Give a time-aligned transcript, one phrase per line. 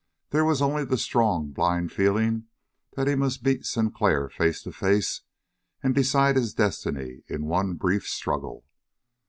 [0.31, 2.47] There was only the strong, blind feeling
[2.95, 5.21] that he must meet Sinclair face to face
[5.83, 8.65] and decide his destiny in one brief struggle.